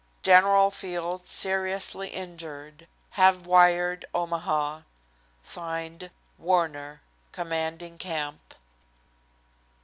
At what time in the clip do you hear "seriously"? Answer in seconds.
1.27-2.07